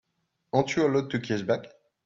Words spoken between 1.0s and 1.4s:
to